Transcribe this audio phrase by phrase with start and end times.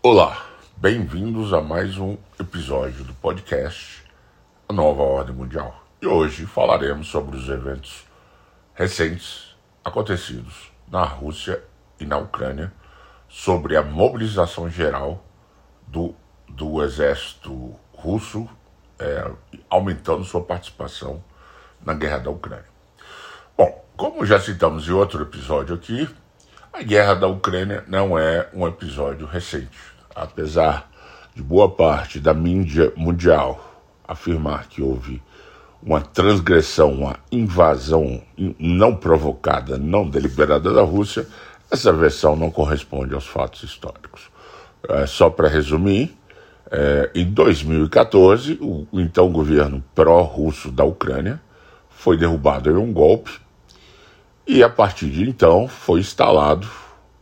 [0.00, 0.46] Olá,
[0.76, 4.04] bem-vindos a mais um episódio do podcast
[4.68, 5.84] A Nova Ordem Mundial.
[6.00, 8.06] E hoje falaremos sobre os eventos
[8.74, 11.64] recentes acontecidos na Rússia
[11.98, 12.72] e na Ucrânia,
[13.28, 15.24] sobre a mobilização geral
[15.84, 16.14] do,
[16.48, 18.48] do exército russo,
[19.00, 19.28] é,
[19.68, 21.24] aumentando sua participação
[21.84, 22.68] na guerra da Ucrânia.
[23.56, 26.08] Bom, como já citamos em outro episódio aqui,
[26.78, 29.76] a guerra da Ucrânia não é um episódio recente.
[30.14, 30.88] Apesar
[31.34, 35.20] de boa parte da mídia mundial afirmar que houve
[35.82, 38.22] uma transgressão, uma invasão
[38.60, 41.26] não provocada, não deliberada da Rússia,
[41.68, 44.30] essa versão não corresponde aos fatos históricos.
[44.88, 46.16] É, só para resumir,
[46.70, 51.40] é, em 2014, o, o então governo pró-russo da Ucrânia
[51.90, 53.47] foi derrubado em um golpe
[54.48, 56.66] e a partir de então foi instalado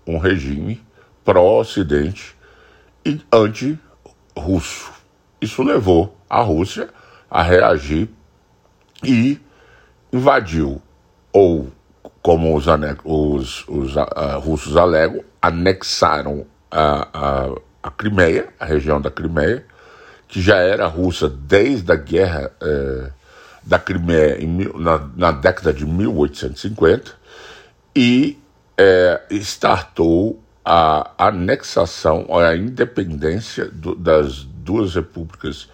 [0.07, 0.81] um regime
[1.25, 2.37] pró-Ocidente
[3.05, 4.93] e anti-russo.
[5.41, 6.89] Isso levou a Rússia
[7.29, 8.09] a reagir
[9.03, 9.41] e
[10.13, 10.81] invadiu,
[11.33, 11.69] ou
[12.23, 12.67] como os,
[13.05, 19.67] os, os uh, russos alegam, anexaram a, a, a Crimeia, a região da Crimeia,
[20.29, 22.53] que já era russa desde a guerra.
[22.63, 23.13] Uh,
[23.67, 27.13] da Crimeia em, na, na, década de 1850
[27.95, 28.39] e
[28.79, 35.69] é, startou a anexação, a independência do, das duas repúblicas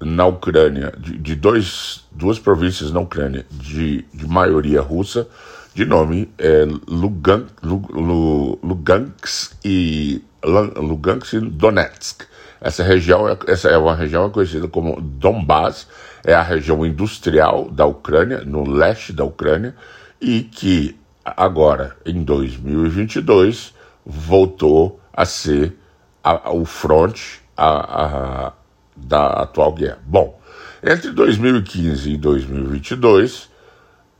[0.00, 5.28] na Ucrânia, de, de dois, duas províncias na Ucrânia de, de maioria russa,
[5.74, 12.24] de nome é, Lugansk, Lugansk e Lugansk e Donetsk.
[12.60, 15.86] Essa região, é, essa é uma região conhecida como Donbass,
[16.24, 19.74] é a região industrial da Ucrânia, no leste da Ucrânia,
[20.20, 25.76] e que agora, em 2022, voltou a ser
[26.22, 28.04] a, o fronte a,
[28.48, 28.52] a,
[28.96, 29.98] da atual guerra.
[30.04, 30.38] Bom,
[30.82, 33.50] entre 2015 e 2022,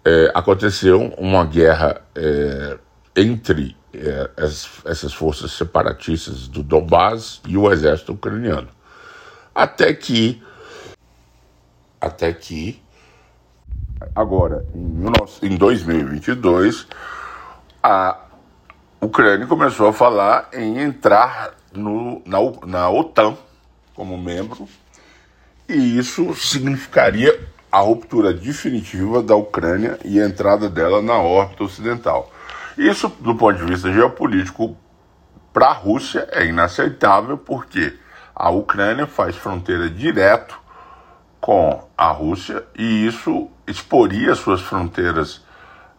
[0.05, 2.79] é, aconteceu uma guerra é,
[3.17, 3.77] entre
[4.87, 8.69] essas forças separatistas do Donbass e o exército ucraniano.
[9.55, 10.43] Até que,
[12.01, 12.81] até que,
[14.15, 16.87] agora, em, em 2022,
[17.83, 18.19] a
[19.01, 23.37] Ucrânia começou a falar em entrar no, na, na OTAN
[23.95, 24.69] como membro,
[25.69, 27.39] e isso significaria
[27.71, 32.31] a ruptura definitiva da Ucrânia e a entrada dela na órbita ocidental.
[32.77, 34.77] Isso, do ponto de vista geopolítico,
[35.53, 37.99] para a Rússia é inaceitável, porque
[38.35, 40.59] a Ucrânia faz fronteira direto
[41.41, 45.43] com a Rússia e isso exporia suas fronteiras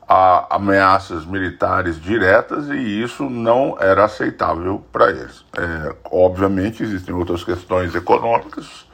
[0.07, 5.45] a ameaças militares diretas e isso não era aceitável para eles.
[5.57, 8.85] É, obviamente existem outras questões econômicas,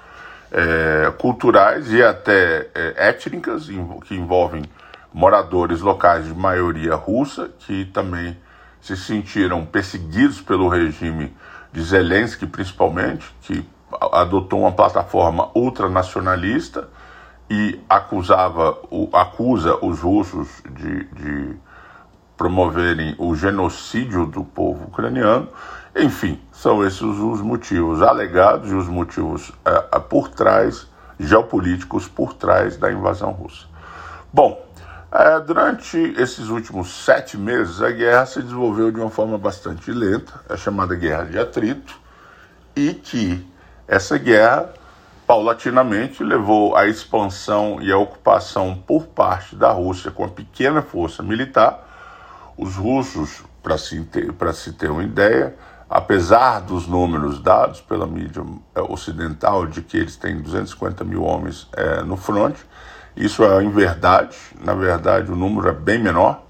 [0.51, 3.67] é, culturais e até é, étnicas
[4.05, 4.63] que envolvem
[5.13, 8.38] moradores locais de maioria russa, que também
[8.81, 11.35] se sentiram perseguidos pelo regime
[11.72, 13.68] de Zelensky, principalmente, que
[14.12, 16.90] adotou uma plataforma ultranacionalista
[17.50, 18.78] e acusava,
[19.13, 21.56] acusa os russos de, de
[22.35, 25.50] promoverem o genocídio do povo ucraniano.
[25.95, 30.88] Enfim, são esses os motivos alegados e os motivos é, por trás,
[31.19, 33.66] geopolíticos por trás da invasão russa.
[34.31, 34.66] Bom,
[35.45, 40.57] durante esses últimos sete meses, a guerra se desenvolveu de uma forma bastante lenta, é
[40.57, 41.97] chamada guerra de atrito,
[42.75, 43.45] e que
[43.88, 44.73] essa guerra
[45.25, 51.22] paulatinamente levou à expansão e à ocupação por parte da Rússia com a pequena força
[51.22, 51.85] militar.
[52.57, 55.56] Os russos, para se, ter, se ter uma ideia,
[55.89, 58.44] apesar dos números dados pela mídia
[58.74, 62.66] é, ocidental de que eles têm 250 mil homens é, no fronte,
[63.17, 66.44] isso é em verdade, na verdade o número é bem menor.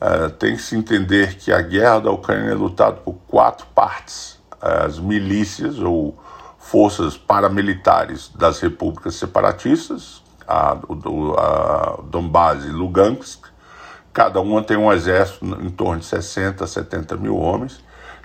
[0.00, 4.38] Uh, tem que se entender que a guerra da Ucrânia é lutada por quatro partes:
[4.60, 6.16] as milícias ou
[6.58, 13.46] forças paramilitares das repúblicas separatistas, a, a Donbass e Lugansk.
[14.12, 17.80] Cada uma tem um exército em torno de 60, 70 mil homens.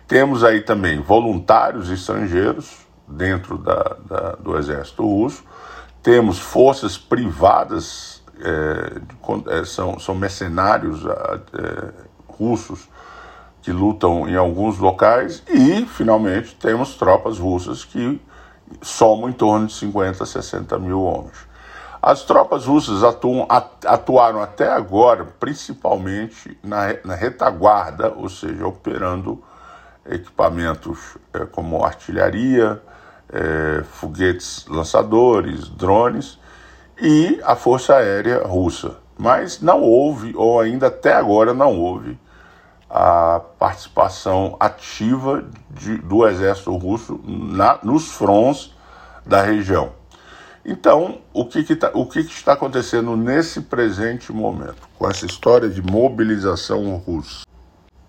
[0.07, 2.77] Temos aí também voluntários estrangeiros
[3.07, 5.43] dentro da, da, do exército russo
[6.03, 11.93] temos forças privadas, é, é, são, são mercenários é,
[12.27, 12.89] russos
[13.61, 18.21] que lutam em alguns locais, e, finalmente, temos tropas russas que
[18.81, 21.37] somam em torno de 50, 60 mil homens.
[22.01, 29.41] As tropas russas atuam, atuaram até agora principalmente na, na retaguarda, ou seja, operando
[30.05, 32.81] equipamentos é, como artilharia,
[33.33, 36.37] é, foguetes lançadores, drones
[37.01, 38.97] e a Força Aérea Russa.
[39.17, 42.19] Mas não houve, ou ainda até agora não houve,
[42.89, 48.71] a participação ativa de, do exército russo na, nos fronts
[49.25, 49.91] da região.
[50.65, 55.25] Então, o, que, que, tá, o que, que está acontecendo nesse presente momento, com essa
[55.25, 57.43] história de mobilização russa?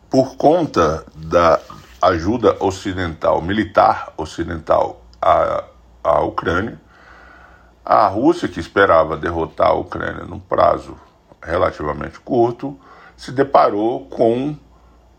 [0.09, 1.59] Por conta da
[2.01, 5.65] ajuda ocidental, militar ocidental à,
[6.03, 6.79] à Ucrânia,
[7.83, 10.97] a Rússia, que esperava derrotar a Ucrânia num prazo
[11.43, 12.79] relativamente curto,
[13.17, 14.57] se deparou com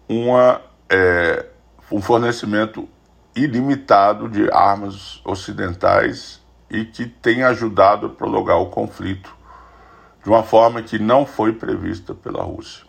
[0.07, 1.45] uma, é,
[1.91, 2.87] um fornecimento
[3.35, 9.35] ilimitado de armas ocidentais e que tem ajudado a prolongar o conflito
[10.23, 12.85] de uma forma que não foi prevista pela Rússia.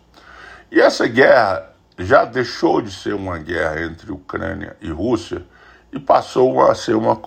[0.71, 5.45] E essa guerra já deixou de ser uma guerra entre Ucrânia e Rússia
[5.91, 7.19] e passou a ser uma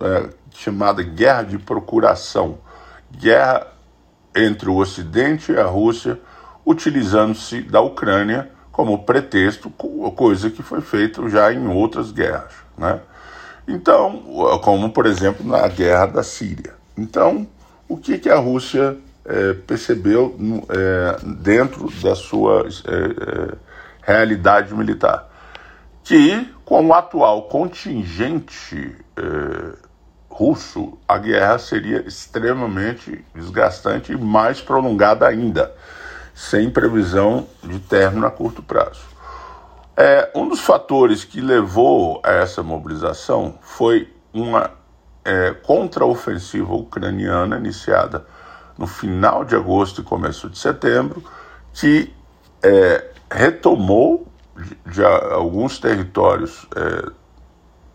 [0.00, 2.58] é, chamada guerra de procuração
[3.10, 3.66] guerra
[4.34, 6.20] entre o Ocidente e a Rússia,
[6.64, 13.00] utilizando-se da Ucrânia como pretexto, coisa que foi feita já em outras guerras, né?
[13.66, 14.22] Então,
[14.62, 16.74] como por exemplo na guerra da Síria.
[16.96, 17.46] Então,
[17.88, 20.36] o que, que a Rússia é, percebeu
[20.68, 23.54] é, dentro da sua é, é,
[24.02, 25.28] realidade militar?
[26.04, 29.76] Que com o atual contingente é,
[30.28, 35.72] russo, a guerra seria extremamente desgastante e mais prolongada ainda,
[36.34, 39.04] sem previsão de término a curto prazo.
[39.96, 44.72] É, um dos fatores que levou a essa mobilização foi uma
[45.24, 48.26] é, contraofensiva ucraniana iniciada
[48.76, 51.22] no final de agosto e começo de setembro,
[51.72, 52.12] que
[52.60, 54.26] é, retomou
[54.86, 57.10] de, alguns territórios é,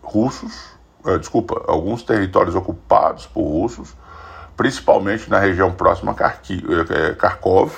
[0.02, 0.72] russos,
[1.06, 3.94] é, desculpa, alguns territórios ocupados por russos,
[4.56, 7.72] principalmente na região próxima a é, Kharkov,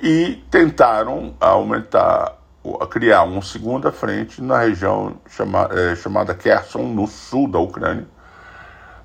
[0.00, 2.38] e tentaram aumentar
[2.90, 8.06] criar uma segunda frente na região chama, é, chamada Kherson, no sul da Ucrânia,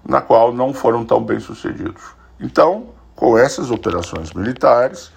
[0.06, 2.04] na qual não foram tão bem sucedidos.
[2.40, 5.12] Então, com essas operações militares,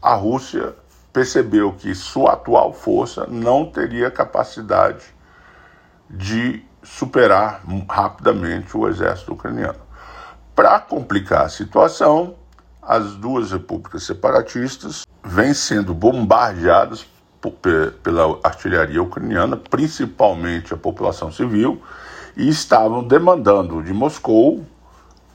[0.00, 0.74] a Rússia
[1.12, 5.04] percebeu que sua atual força não teria capacidade
[6.08, 9.78] de superar rapidamente o exército ucraniano.
[10.54, 12.34] Para complicar a situação,
[12.80, 17.06] as duas repúblicas separatistas vêm sendo bombardeadas
[18.02, 21.82] pela artilharia ucraniana, principalmente a população civil,
[22.36, 24.64] e estavam demandando de Moscou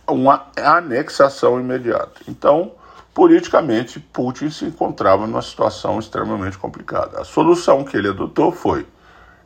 [0.07, 2.21] uma anexação imediata.
[2.27, 2.71] Então,
[3.17, 7.19] politicamente, Putin se encontrava numa situação extremamente complicada.
[7.19, 8.85] A solução que ele adotou foi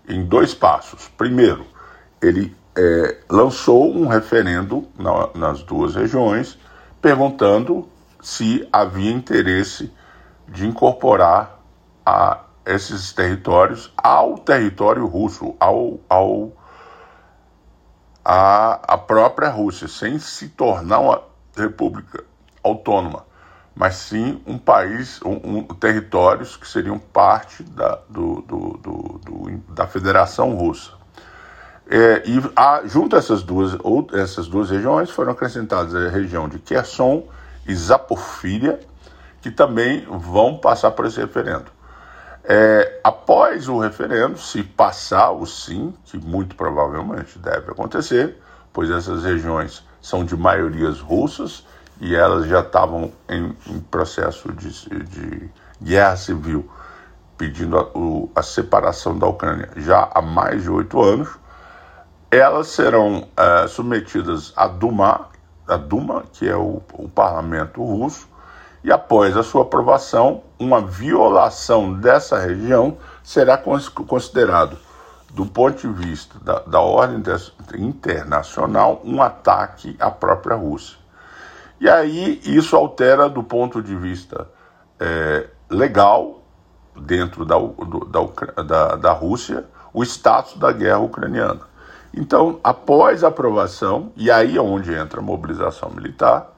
[0.09, 1.07] em dois passos.
[1.18, 1.65] Primeiro,
[2.21, 6.59] ele é, lançou um referendo na, nas duas regiões
[7.01, 7.88] perguntando
[8.21, 9.89] se havia interesse
[10.50, 11.57] de incorporar
[12.06, 16.51] a esses territórios ao território russo, ao, ao
[18.25, 21.24] a, a própria Rússia, sem se tornar uma
[21.56, 22.25] república
[22.62, 23.30] autônoma,
[23.75, 29.88] mas sim um país, um, um territórios que seriam parte da, do, do, do, da
[29.88, 30.91] Federação Russa.
[31.89, 36.48] É, e a, junto a essas duas, ou, essas duas regiões foram acrescentadas a região
[36.48, 37.27] de Kherson
[37.67, 38.79] e Zaporfíria,
[39.41, 41.65] que também vão passar por esse referendo.
[42.43, 48.38] É, após o referendo, se passar o sim, que muito provavelmente deve acontecer,
[48.74, 51.65] pois essas regiões são de maiorias russas
[52.01, 54.72] e elas já estavam em, em processo de,
[55.05, 56.67] de, guerra civil,
[57.38, 61.29] pedindo a, o, a, separação da Ucrânia já há mais de oito anos,
[62.31, 65.29] elas serão é, submetidas à Duma,
[65.67, 68.27] a Duma, que é o, o parlamento russo,
[68.84, 74.75] e após a sua aprovação, uma violação dessa região será considerado,
[75.29, 77.22] do ponto de vista da, da ordem
[77.77, 81.00] internacional, um ataque à própria Rússia.
[81.81, 84.47] E aí isso altera, do ponto de vista
[85.00, 86.43] é, legal,
[86.95, 91.61] dentro da, da, da, da Rússia, o status da guerra ucraniana.
[92.13, 96.51] Então, após a aprovação, e aí é onde entra a mobilização militar,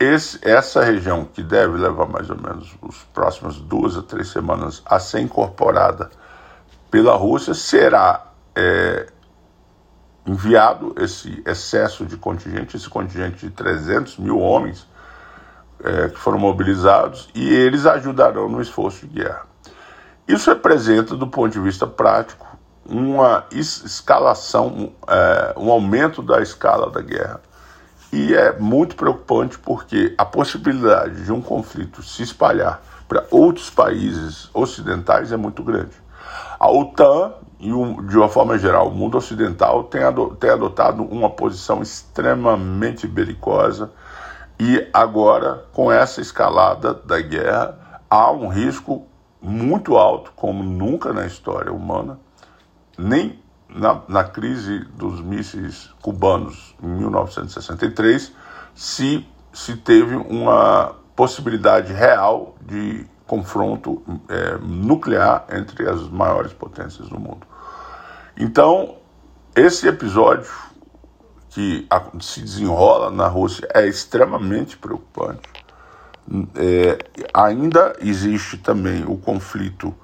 [0.00, 4.82] esse, essa região, que deve levar mais ou menos as próximas duas a três semanas
[4.86, 6.08] a ser incorporada
[6.90, 9.11] pela Rússia, será é,
[10.26, 14.86] enviado esse excesso de contingente, esse contingente de 300 mil homens
[15.82, 19.46] é, que foram mobilizados, e eles ajudarão no esforço de guerra.
[20.26, 22.46] Isso representa, do ponto de vista prático,
[22.86, 27.40] uma escalação, é, um aumento da escala da guerra.
[28.12, 34.50] E é muito preocupante porque a possibilidade de um conflito se espalhar para outros países
[34.54, 35.92] ocidentais é muito grande.
[36.62, 43.90] A OTAN, de uma forma geral, o mundo ocidental tem, adotado uma posição extremamente belicosa.
[44.60, 49.04] E agora, com essa escalada da guerra, há um risco
[49.40, 52.20] muito alto, como nunca na história humana,
[52.96, 58.32] nem na, na crise dos mísseis cubanos em 1963,
[58.72, 67.18] se, se teve uma possibilidade real de confronto é, nuclear entre as maiores potências do
[67.18, 67.46] mundo.
[68.36, 68.96] Então,
[69.56, 70.52] esse episódio
[71.48, 71.88] que
[72.20, 75.48] se desenrola na Rússia é extremamente preocupante.
[76.54, 76.98] É,
[77.32, 79.94] ainda existe também o conflito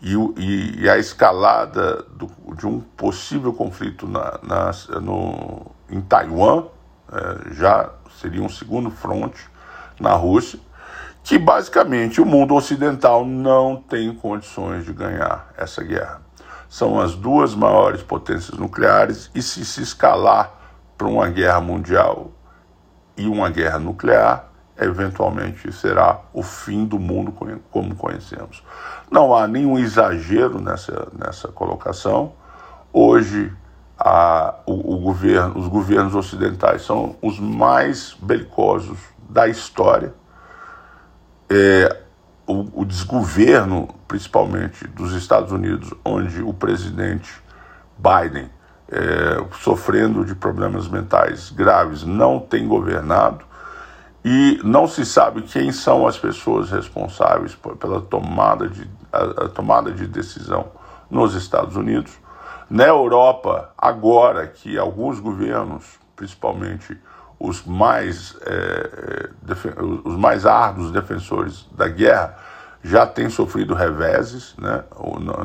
[0.00, 6.66] e, e, e a escalada do, de um possível conflito na, na, no, em Taiwan,
[7.12, 9.48] é, já seria um segundo fronte
[9.98, 10.60] na Rússia,
[11.22, 16.22] que basicamente o mundo ocidental não tem condições de ganhar essa guerra.
[16.68, 20.52] São as duas maiores potências nucleares e se se escalar
[20.96, 22.32] para uma guerra mundial
[23.16, 24.48] e uma guerra nuclear,
[24.78, 27.32] eventualmente será o fim do mundo
[27.70, 28.62] como conhecemos.
[29.10, 32.32] Não há nenhum exagero nessa, nessa colocação.
[32.92, 33.52] Hoje,
[33.98, 38.98] a, o, o governo, os governos ocidentais são os mais belicosos
[39.28, 40.14] da história.
[41.50, 42.02] É,
[42.46, 47.30] o, o desgoverno, principalmente dos Estados Unidos, onde o presidente
[47.96, 48.50] Biden,
[48.90, 53.44] é, sofrendo de problemas mentais graves, não tem governado
[54.24, 59.92] e não se sabe quem são as pessoas responsáveis pela tomada de, a, a tomada
[59.92, 60.66] de decisão
[61.10, 62.12] nos Estados Unidos.
[62.68, 66.98] Na Europa, agora que alguns governos, principalmente
[67.38, 72.36] os mais, é, é os mais árduos defensores da guerra,
[72.82, 74.54] já têm sofrido reveses.
[74.58, 74.82] Né?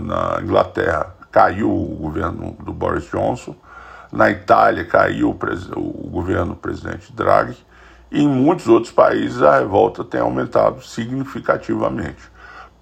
[0.01, 3.55] Na Inglaterra caiu o governo do Boris Johnson,
[4.11, 7.57] na Itália caiu o, o governo do presidente Draghi,
[8.11, 12.31] e em muitos outros países a revolta tem aumentado significativamente.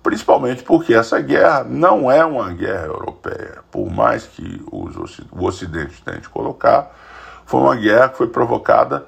[0.03, 6.01] Principalmente porque essa guerra não é uma guerra europeia, por mais que os, o Ocidente
[6.03, 6.91] tente colocar,
[7.51, 9.05] foi uma guerra que foi provocada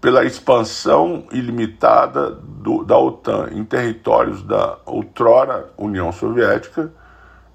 [0.00, 6.90] pela expansão ilimitada do, da OTAN em territórios da outrora União Soviética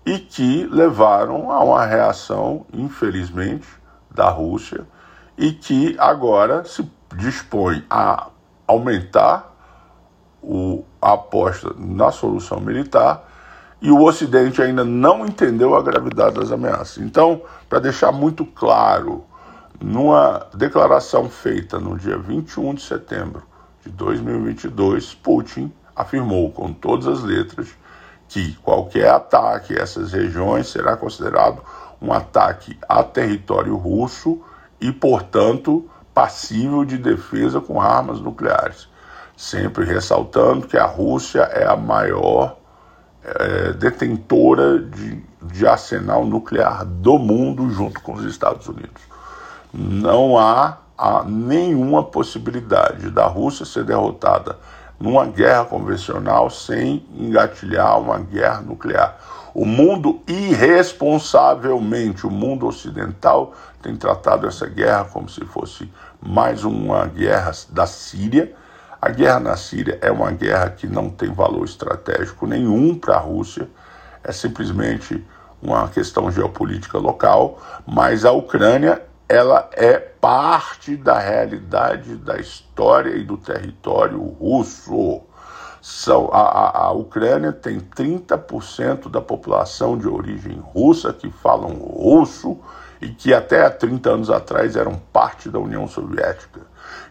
[0.05, 3.67] e que levaram a uma reação, infelizmente,
[4.09, 4.87] da Rússia
[5.37, 8.27] e que agora se dispõe a
[8.65, 9.53] aumentar
[10.41, 13.29] o, a aposta na solução militar
[13.81, 16.99] e o Ocidente ainda não entendeu a gravidade das ameaças.
[16.99, 19.25] Então, para deixar muito claro,
[19.83, 23.43] numa declaração feita no dia 21 de setembro
[23.85, 27.67] de 2022, Putin afirmou com todas as letras
[28.29, 31.61] que qualquer ataque a essas regiões será considerado
[32.01, 34.41] um ataque a território russo
[34.79, 38.87] e, portanto, passível de defesa com armas nucleares,
[39.35, 42.57] sempre ressaltando que a Rússia é a maior
[43.21, 49.13] é, detentora de, de arsenal nuclear do mundo, junto com os Estados Unidos.
[49.73, 54.59] Não há, há nenhuma possibilidade da Rússia ser derrotada
[54.99, 59.17] numa guerra convencional sem engatilhar uma guerra nuclear.
[59.51, 67.07] O mundo irresponsavelmente, o mundo ocidental tem tratado essa guerra como se fosse mais uma
[67.07, 68.53] guerra da Síria.
[69.01, 73.19] A guerra na Síria é uma guerra que não tem valor estratégico nenhum para a
[73.19, 73.67] Rússia,
[74.23, 75.25] é simplesmente
[75.61, 83.23] uma questão geopolítica local, mas a Ucrânia ela é parte da realidade da história e
[83.23, 85.21] do território russo.
[85.81, 92.57] São, a, a, a Ucrânia tem 30% da população de origem russa que falam russo
[93.01, 96.61] e que até há 30 anos atrás eram parte da União Soviética.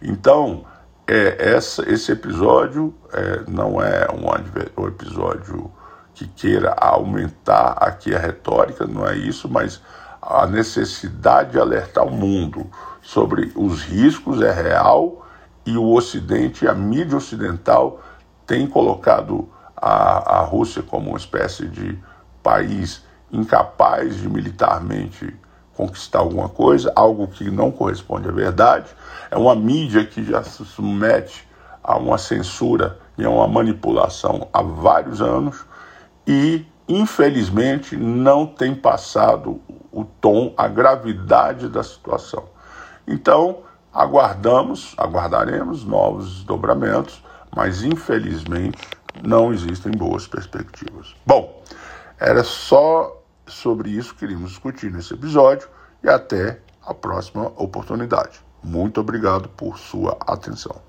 [0.00, 0.64] Então,
[1.07, 5.71] é, essa, esse episódio é, não é um, um episódio
[6.14, 9.83] que queira aumentar aqui a retórica, não é isso, mas
[10.23, 12.71] a necessidade de alertar o mundo
[13.02, 15.26] sobre os riscos é real
[15.67, 18.00] e o Ocidente, a mídia ocidental,
[18.47, 21.99] tem colocado a, a Rússia como uma espécie de
[22.43, 23.02] país
[23.33, 25.35] incapaz de militarmente
[25.75, 28.87] conquistar alguma coisa, algo que não corresponde à verdade.
[29.31, 31.49] É uma mídia que já se submete
[31.83, 35.64] a uma censura e a uma manipulação há vários anos
[36.26, 39.61] e infelizmente, não tem passado
[39.93, 42.45] o tom, a gravidade da situação.
[43.07, 47.23] Então, aguardamos, aguardaremos novos desdobramentos,
[47.55, 48.79] mas infelizmente
[49.23, 51.15] não existem boas perspectivas.
[51.27, 51.63] Bom,
[52.19, 55.69] era só sobre isso que queríamos discutir nesse episódio
[56.03, 58.41] e até a próxima oportunidade.
[58.63, 60.83] Muito obrigado por sua atenção.